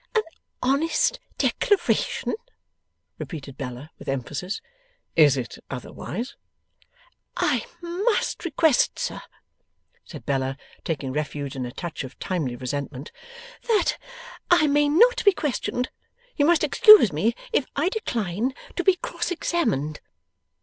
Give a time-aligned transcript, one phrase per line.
[0.15, 0.23] 'An
[0.63, 2.33] honest declaration!'
[3.19, 4.59] repeated Bella, with emphasis.
[5.15, 6.35] 'Is it otherwise?'
[7.37, 9.21] 'I must request, sir,'
[10.03, 13.11] said Bella, taking refuge in a touch of timely resentment,
[13.67, 13.99] 'that
[14.49, 15.91] I may not be questioned.
[16.35, 19.99] You must excuse me if I decline to be cross examined.